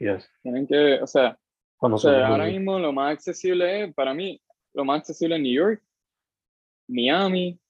[0.00, 0.28] yes.
[0.42, 1.38] Tienen que, o sea,
[1.78, 4.40] O se sea, ahora mismo lo más accesible es, para mí,
[4.74, 5.82] lo más accesible es New York,
[6.88, 7.60] Miami,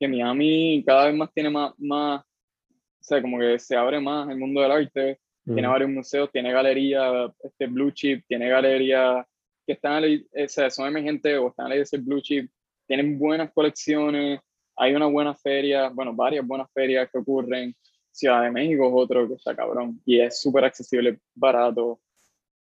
[0.00, 4.30] que Miami cada vez más tiene más, más, o sea, como que se abre más
[4.30, 9.26] el mundo del arte, tiene Mm, varios museos, tiene galerías, este Blue Chip, tiene galerías
[9.66, 10.08] que están la,
[10.44, 12.50] o sea, son emergentes o están de ser Blue Chip,
[12.86, 14.40] tienen buenas colecciones,
[14.76, 17.74] hay una buena feria, bueno, varias buenas ferias que ocurren,
[18.10, 22.00] Ciudad de México es otro que está cabrón, y es súper accesible, barato,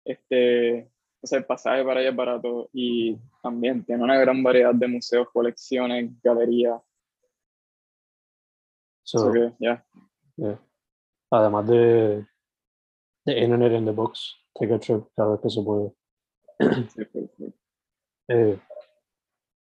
[0.05, 4.73] este, o sea, el pasaje para allá es barato y también tiene una gran variedad
[4.73, 6.81] de museos, colecciones, galerías,
[9.03, 9.85] so, so que, ya,
[10.35, 10.59] yeah.
[11.31, 12.25] Además de,
[13.25, 15.93] de Internet in the Books, take a trip cada vez que se puede.
[16.59, 17.53] Sí.
[18.27, 18.59] Eh,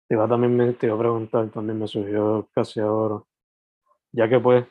[0.08, 3.22] te iba también me, te iba a preguntar, también me surgió casi ahora,
[4.12, 4.66] ya que pues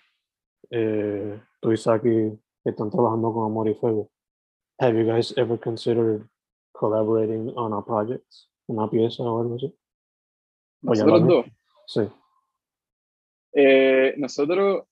[0.71, 4.11] eh, tú y Saki están trabajando con Amor y Fuego,
[4.79, 6.29] have you guys ever considered
[6.73, 8.27] collaborating on a project,
[8.67, 9.73] una pieza o algo así?
[10.83, 11.47] Nosotros dos.
[11.87, 12.01] Sí.
[13.53, 14.85] eh, nosotros,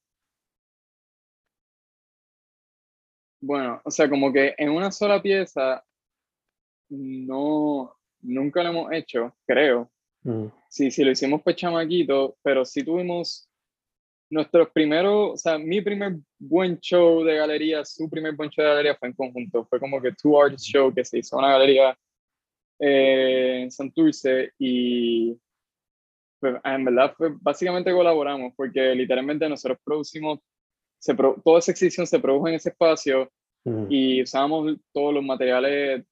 [3.41, 5.85] bueno, o sea, como que en una sola pieza,
[6.89, 9.91] no, nunca lo hemos hecho, creo.
[10.23, 13.49] Mm, Sí, sí, lo hicimos pues chamaquito, pero sí tuvimos
[14.29, 18.71] nuestros primeros, o sea, mi primer buen show de galería, su primer buen show de
[18.71, 21.53] galería fue en conjunto, fue como que Two Artist Show que se hizo en una
[21.53, 21.97] galería
[22.81, 25.39] eh, en Santurce y
[26.41, 30.41] pues, en verdad fue, básicamente colaboramos porque literalmente nosotros producimos,
[30.99, 33.31] se toda esa exhibición se produjo en ese espacio
[33.65, 36.05] mm, y usábamos todos los materiales,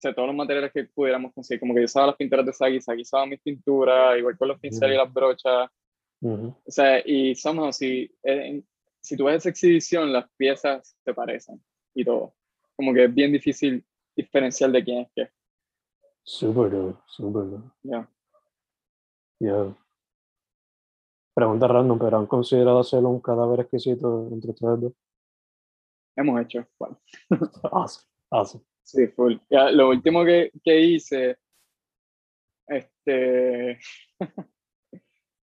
[0.00, 2.54] o sea, todos los materiales que pudiéramos conseguir, como que yo usaba las pinturas de
[2.54, 5.68] Sagi, Sagi usaba mis pinturas, igual con los pinceles y las brochas,
[6.22, 6.56] ujú.
[6.66, 8.10] o sea, y somehow, si,
[9.02, 11.62] si tú ves esa exhibición, las piezas se parecen
[11.94, 12.32] y todo,
[12.76, 13.84] como que es bien difícil
[14.16, 15.28] diferenciar de quién es qué,
[16.24, 16.98] super dope.
[17.82, 18.08] ya.
[19.38, 19.76] Yeah.
[21.34, 24.92] Pregunta random, pero ¿han considerado hacerlo un cadáver exquisito entre ustedes dos?
[26.16, 26.98] Hemos hecho, bueno.
[27.70, 28.69] Awesome, awesome.
[28.90, 29.36] Sí, full.
[29.48, 31.36] Ya, lo último que, que hice,
[32.66, 33.78] este,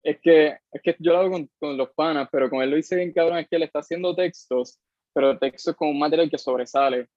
[0.05, 2.79] es que, es que yo lo hago con, con los panas, pero con él lo
[2.79, 4.79] hice bien cabrón, es que él está haciendo textos,
[5.13, 7.09] pero textos con un material que sobresale.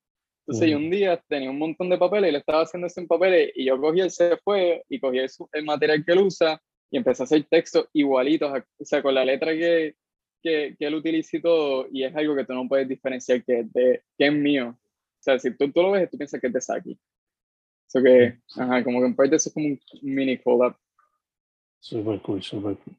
[0.48, 0.84] Entonces yo Mm.
[0.84, 3.66] un día tenía un montón de papeles y le estaba haciendo eso en papeles y
[3.66, 6.60] yo cogí el se fue y cogí el, material que él usa
[6.90, 9.94] y empecé a hacer textos igualitos, o sea, con la letra que,
[10.42, 13.64] que, que él utiliza y todo, y es algo que tú no puedes diferenciar que
[13.64, 14.76] de, que es mío.
[15.26, 17.00] O sea, si tú, tú lo ves, tú piensas que es de Saki.
[17.88, 20.76] Eso que, ajá, como que en parte eso es como un mini collab.
[21.80, 22.96] Super cool, super cool.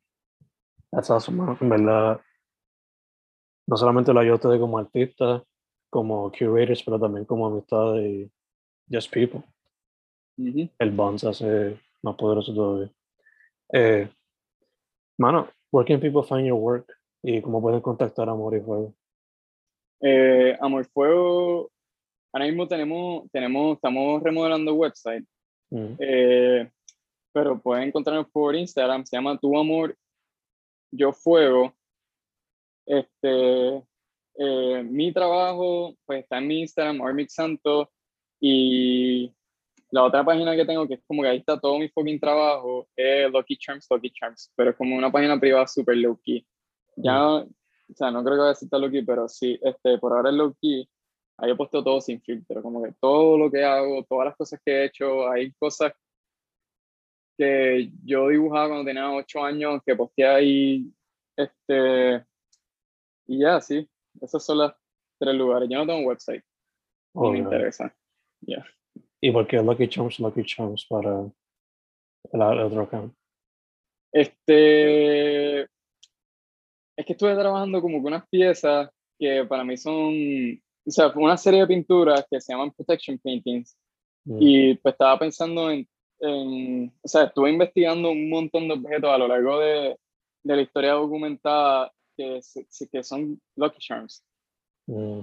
[0.91, 1.57] That's awesome, mano.
[1.61, 2.21] En verdad,
[3.69, 5.43] no solamente lo ayuda a ustedes como artistas,
[5.89, 8.29] como curators, pero también como amistad y
[8.93, 9.45] just people.
[10.37, 12.91] El bond se hace más poderoso todavía.
[13.73, 14.09] Eh,
[15.17, 16.93] mano, where can people find your work?
[17.23, 18.95] Y cómo pueden contactar a Amor y Fuego.
[20.01, 21.71] Eh, Amor Fuego,
[22.37, 25.27] ahora mismo tenemos, tenemos, estamos remodelando el website,
[25.71, 26.71] Mm, eh,
[27.33, 29.97] pero pueden encontrarnos por Instagram, se llama Tu Amor,
[30.91, 31.75] Yo Fuego.
[32.87, 33.83] Este,
[34.39, 37.91] eh, mi trabajo, pues está en mi Instagram, Armix Santo,
[38.41, 39.33] y
[39.91, 42.89] la otra página que tengo, que es como que ahí está todo mi fucking trabajo,
[42.97, 46.47] es Lucky Charms, Lucky Charms, pero es como una página privada super low key.
[46.97, 47.49] Ya, o
[47.95, 50.31] sea, no creo que vaya a ser tan low key, pero sí, este, por ahora
[50.31, 50.89] es low key.
[51.39, 54.61] Ahí he puesto todo sin filtro, como que todo lo que hago, todas las cosas
[54.65, 55.93] que he hecho, hay cosas
[57.37, 60.93] que yo dibujaba cuando tenía 8 años, que posteé ahí,
[61.37, 62.25] este,
[63.27, 63.87] y ya, sí,
[64.21, 64.73] esos son los
[65.19, 65.69] tres lugares.
[65.69, 66.43] Yo no tengo un website,
[67.15, 67.95] no me interesa.
[69.21, 71.33] ¿Y por qué Lucky Charms, Lucky Charms para el,
[72.33, 73.15] el otro account?
[74.13, 80.15] Este, es que estuve trabajando como con unas piezas que para mí son,
[80.87, 83.77] o sea, una serie de pinturas que se llaman protection paintings.
[84.25, 84.39] Mm.
[84.41, 85.87] Y pues estaba pensando en,
[86.21, 89.97] en, o sea, estuve investigando un montón de objetos a lo largo de,
[90.43, 92.41] de la historia documentada que,
[92.91, 94.25] que son Lucky Charms.
[94.87, 95.21] Mm.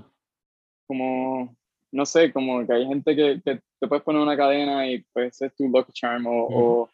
[0.88, 1.56] Como,
[1.92, 5.42] no sé, como que hay gente que, que te puedes poner una cadena y pues
[5.42, 6.26] es tu Lucky Charm.
[6.28, 6.90] O, o,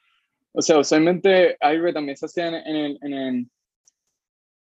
[0.53, 3.49] o sea, usualmente algo que también se hacía en, en, el- en, el-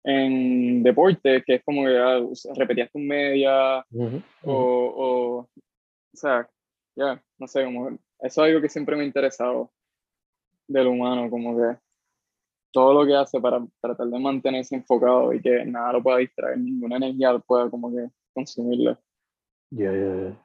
[0.04, 2.20] en deporte, que es como que ah,
[2.56, 5.02] repetías tu media Ujú, o, ujú.
[5.04, 5.50] o, o
[6.14, 6.50] sea,
[6.96, 9.72] ya, no sé, como eso es algo que siempre me ha interesado
[10.68, 11.78] del humano, como que
[12.72, 16.58] todo lo que hace para tratar de mantenerse enfocado y que nada lo pueda distraer,
[16.58, 18.98] ninguna energía pueda como que consumirlo.
[19.72, 20.36] Yeah, yeah, yeah.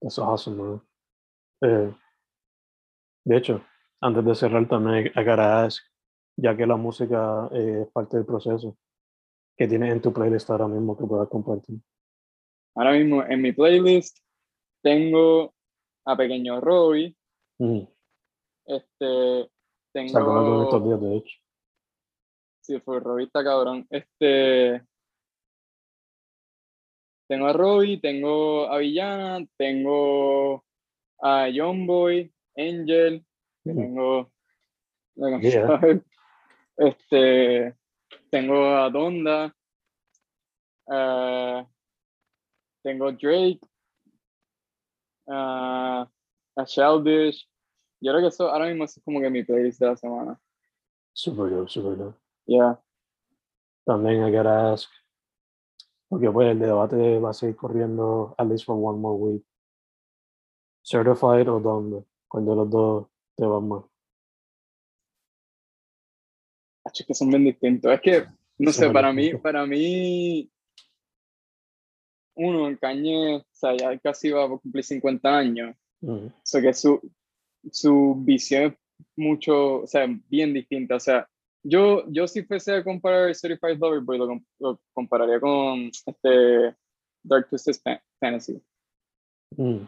[0.00, 0.80] That's awesome, man.
[1.62, 1.94] Eh,
[3.24, 3.64] de hecho,
[4.00, 5.82] antes de cerrar también, I gotta ask,
[6.44, 8.76] ya que la música eh, es parte del proceso,
[9.56, 11.78] ¿qué tienes en tu playlist ahora mismo que puedas compartir?
[12.74, 14.18] Ahora mismo en mi playlist
[14.82, 15.54] tengo
[16.04, 17.16] a Pequeño Robbie,
[17.58, 17.80] Mm.
[18.66, 19.48] este,
[20.08, 21.36] Sacó algo en estos tengo, días, de hecho.
[22.60, 24.84] sí, fue Robbie está cabrón, este,
[27.26, 30.62] tengo a Robbie, tengo a Villana, tengo
[31.22, 33.24] a Young Boy, Angel,
[33.64, 33.76] que Mm.
[33.78, 34.30] tengo,
[35.16, 35.78] Yeah.
[36.76, 37.76] este,
[38.30, 39.54] tengo a Donda,
[40.88, 41.66] ah,
[42.82, 43.60] tengo Drake,
[45.26, 46.06] a
[46.64, 47.48] Childish.
[48.00, 50.40] Yo creo que eso ahora mismo es como que mi playlist de la semana.
[51.12, 52.18] Super dope, super dope.
[52.46, 52.78] Ya.
[53.86, 54.90] También I gotta ask,
[56.08, 59.44] porque pues el debate va a seguir corriendo at least for one more week.
[60.82, 62.04] Certified o dónde?
[62.28, 63.06] ¿Cuál de los dos
[63.36, 63.84] te va más?
[66.84, 67.92] Es que son bien distintos.
[67.92, 68.24] Es que,
[68.58, 70.50] no sé, para mí, para mí,
[72.36, 75.76] uno, en Kanye, o sea, ya casi va a cumplir 50 años.
[76.00, 76.26] Mm.
[76.26, 77.00] O sea, que su,
[77.70, 78.78] su visión es
[79.16, 80.96] mucho, o sea, bien distinta.
[80.96, 81.28] O sea,
[81.62, 86.74] yo, yo si fuese a comparar Certified Lover Boy, lo, lo compararía con este
[87.22, 88.60] Dark Twisted Fa- Fantasy,
[89.56, 89.86] Mm.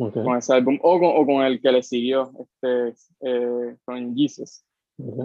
[0.00, 0.22] Okay.
[0.22, 4.62] con ese álbum, o con, o con el que le siguió, este, eh, con Jesus.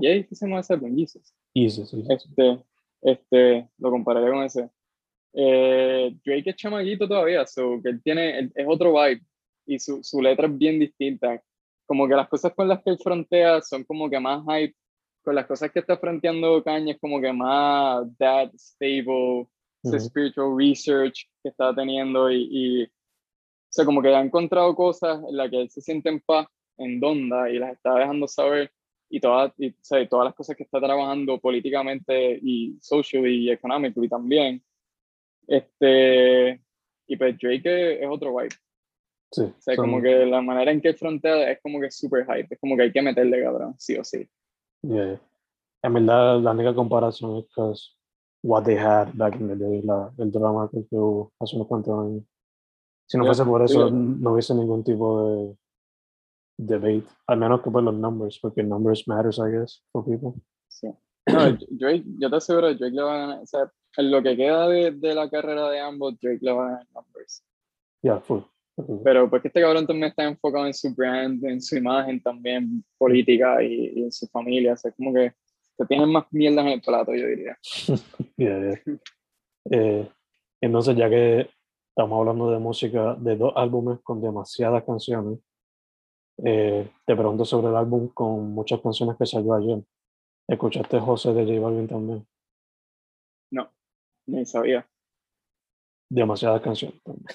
[0.01, 0.95] ¿Y ahí llama ese álbum?
[0.95, 1.33] Jesus.
[1.53, 2.03] Sí, sí.
[2.09, 2.59] Este,
[3.01, 4.69] este, lo compararía con ese.
[5.33, 9.21] Eh, Drake es chamaguito todavía, so que él tiene, él- es otro vibe
[9.65, 11.41] y su, su letra es bien distinta.
[11.85, 14.75] Como que las cosas con las que él frontea son como que más hype,
[15.23, 19.47] con las cosas que está fronteando Kanye es como que más that, stable,
[19.83, 20.05] ese Ujú.
[20.05, 22.89] spiritual research que está teniendo y, y, o
[23.69, 26.99] sea, como que ha encontrado cosas en las que él se siente en paz, en
[26.99, 28.71] Donda y las está dejando saber
[29.15, 34.03] y todas, y, y todas las cosas que está trabajando políticamente y social y económico
[34.03, 34.63] y también.
[35.47, 36.61] Este,
[37.07, 38.49] y pues Drake es, es otro vibe.
[39.31, 42.25] Sí, O sea, son- como que la manera en que frontea es como que super
[42.25, 42.47] hype.
[42.55, 44.27] Es como que hay que meterle, cabrón, sí o sí.
[44.83, 45.19] yeah.
[45.83, 47.61] En verdad, la única comparación es que
[48.43, 51.99] what they had back in the day, la, el drama que hubo hace unos cuantos
[51.99, 52.23] años.
[53.05, 53.93] Si no Yeah, fuese por eso, sí.
[53.95, 55.57] no hubiese ningún tipo de
[56.57, 60.33] debate, al menos que por los numbers, porque numbers matters, I guess, for people.
[60.67, 60.87] Sí.
[61.25, 63.39] No, Drake, yo te aseguro, Drake le va a ganar.
[63.43, 66.65] O sea, en lo que queda de, de la carrera de ambos, Drake le va
[66.65, 67.45] a ganar numbers.
[68.01, 68.41] Yeah, full.
[68.75, 68.99] full.
[69.05, 73.63] Pero porque este cabrón también está enfocado en su brand, en su imagen también política
[73.63, 74.73] y, y en su familia.
[74.73, 75.33] O sea, como que
[75.77, 77.57] se tienen más mierdas en el plato, yo diría.
[78.37, 78.99] Yeah, yeah.
[79.71, 80.09] Eh,
[80.59, 81.49] entonces, ya que
[81.89, 85.39] estamos hablando de música, de dos álbumes con demasiadas canciones,
[86.37, 89.83] eh, te pregunto sobre el álbum con muchas canciones que salió ayer.
[90.47, 92.27] ¿Escuchaste José de J Balvin también?
[93.51, 93.71] No,
[94.27, 94.87] ni sabía.
[96.09, 97.25] Demasiadas canciones también.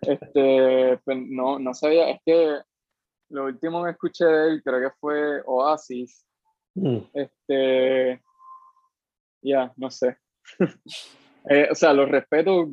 [0.00, 2.10] Este, pues no, no sabía.
[2.10, 2.60] Es que
[3.30, 6.26] lo último que escuché de él creo que fue Oasis.
[6.74, 8.22] Mm, Este,
[9.42, 10.18] ya, no sé.
[11.48, 12.72] Eh, o sea, lo respeto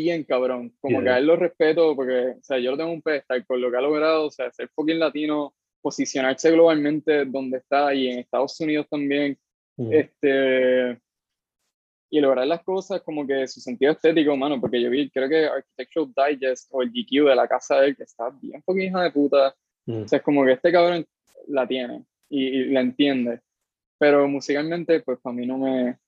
[0.00, 0.72] bien, cabrón.
[0.80, 1.04] Como Yeah.
[1.04, 3.70] que a él lo respeto porque, o sea, yo lo tengo un pedestal con lo
[3.70, 8.58] que ha logrado, o sea, ser fucking latino, posicionarse globalmente donde está y en Estados
[8.60, 9.38] Unidos también.
[9.76, 10.98] mm, Este,
[12.10, 15.44] y lograr las cosas como que su sentido estético, mano, porque yo vi, creo que
[15.46, 19.02] Architectural Digest o el GQ de la casa de él, que está bien fucking hija
[19.02, 19.54] de puta.
[19.86, 20.02] mm.
[20.04, 21.04] O sea, es como que este cabrón
[21.48, 23.40] la tiene y, y la entiende.
[23.98, 25.98] Pero musicalmente, pues para mí no me.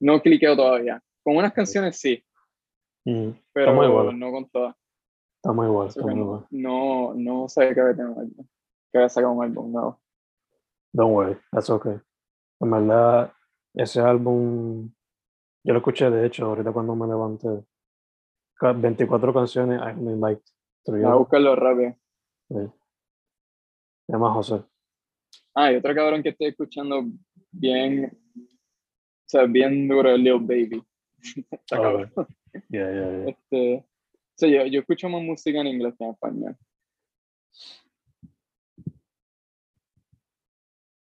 [0.00, 1.02] No cliqueo todavía.
[1.22, 2.22] Con unas canciones sí,
[3.04, 4.18] Mm, pero Estamos igual.
[4.18, 4.76] no con todas.
[5.36, 6.46] Estamos igual, O sea, estamos que igual.
[6.50, 8.46] no, no sabía que había tenido un álbum,
[8.90, 10.00] que había sacado un álbum nuevo.
[10.92, 11.98] Don't worry, that's okay.
[12.60, 13.32] En verdad,
[13.74, 14.90] ese álbum,
[15.64, 17.48] yo lo escuché de hecho ahorita cuando me levanté.
[18.56, 20.44] Ca- 24 canciones, I only liked
[20.84, 21.94] three Voy a buscarlo rápido.
[22.48, 22.70] Sí.
[24.08, 24.62] Llama José.
[25.54, 27.02] Ah, y otro cabrón que estoy escuchando
[27.50, 30.84] bien, o sea, bien duro Lil Baby.
[31.50, 32.12] Está cabrón.
[32.68, 33.28] Yeah, yeah, yeah.
[33.28, 36.56] Este, o sea, yo, yo escucho más música en inglés que en español.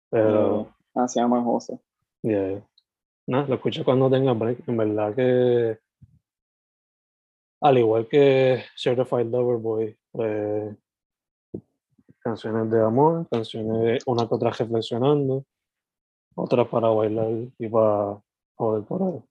[0.09, 1.79] Pero, Ah, se llama José.
[2.21, 2.61] yeah.
[3.27, 4.67] No, lo escucho cuando tenga break.
[4.67, 5.79] En verdad que,
[7.61, 10.75] al igual que Certified Lover Boy, pues,
[12.19, 15.45] canciones de amor, canciones, una que otra reflexionando,
[16.35, 18.21] otras para bailar y para
[18.55, 19.23] joder por ahí.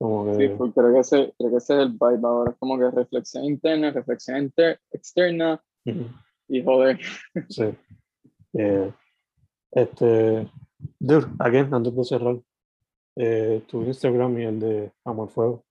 [0.00, 2.50] Como Sí, que, pues creo que, ese, creo que ese es el vibe ahora.
[2.52, 6.06] Es como que reflexión interna, reflexión inter- externa ujú,
[6.48, 6.98] y joder.
[7.50, 7.64] sí.
[8.52, 8.96] Yeah.
[9.72, 10.48] Este,
[10.98, 12.36] dude, again, antes de cerrar,
[13.16, 15.64] eh, tu Instagram y el de Amor Fuego.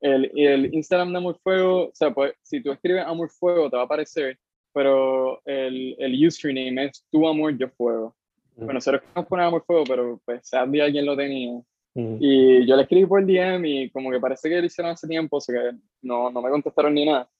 [0.00, 3.76] El, el Instagram de Amor Fuego, o sea, pues si tú escribes Amor Fuego te
[3.76, 4.38] va a aparecer,
[4.74, 8.14] pero el, el username es Tu Amor Yo Fuego.
[8.56, 8.64] Mm.
[8.64, 11.60] Bueno, nosotros queremos poner Amor Fuego, pero pues sadly alguien lo tenía.
[11.94, 15.36] Y yo le escribí por DM y como que parece que lo hicieron hace tiempo,
[15.36, 17.30] o sea que no, no me contestaron ni nada.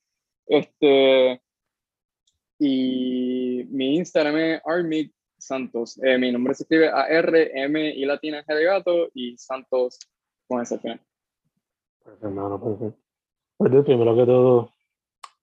[0.47, 1.41] Este,
[2.59, 5.99] y mi Instagram es Armic Santos.
[6.03, 9.99] Eh, mi nombre se escribe A-R-M y latina G de gato y Santos
[10.47, 11.01] con ese final.
[12.05, 12.99] Perfecto, hermano, perfecto.
[13.57, 14.71] Pues, dude, primero que todo,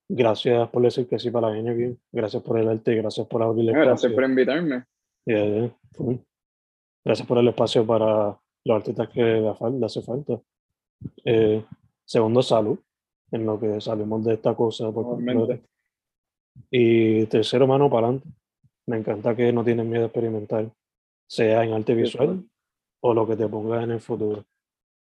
[0.07, 1.97] gracias por decir que sí para la interview.
[2.11, 4.15] Gracias por el arte y gracias por abrir el Gracias espacio.
[4.15, 4.85] por invitarme.
[5.25, 6.15] Yeah, yeah, full.
[7.03, 10.39] Gracias por el espacio para los artistas que le, hace falta.
[11.25, 11.63] Eh,
[12.05, 12.77] segundo, salud,
[13.31, 14.91] en lo que salimos de esta cosa.
[14.91, 15.59] por completo.
[16.71, 18.29] Y tercero, mano para adelante.
[18.87, 20.69] Me encanta que no tienes miedo a experimentar,
[21.27, 22.43] sea en arte visual
[23.01, 24.43] o lo que te pongas en el futuro.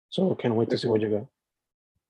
[0.09, 1.27] So, can't wait to see what you got.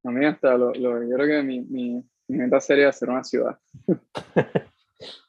[0.05, 3.23] A mí hasta lo, lo yo creo que mi, mi, mi meta sería hacer una
[3.23, 3.57] ciudad.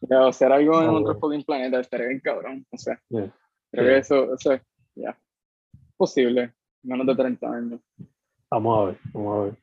[0.08, 2.64] Ya, hacer algo en Ah, otro fucking planeta, estaría bien cabrón.
[2.70, 3.32] O sea, Yeah.
[3.72, 3.94] creo Yeah.
[3.94, 4.62] que eso, eso es
[4.94, 5.18] ya
[5.96, 6.54] posible.
[6.82, 7.80] Menos de 30 años.
[8.50, 9.56] Vamos a ver, vamos a ver.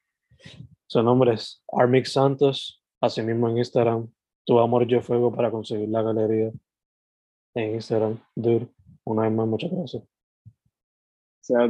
[0.88, 4.12] Su nombre es Armix Santos, asimismo en Instagram.
[4.46, 6.52] Tu amor yo fuego para conseguir la galería
[7.56, 8.20] en Instagram.
[8.36, 8.68] Dude,
[9.06, 10.04] una vez más, muchas gracias.
[11.42, 11.68] Sea,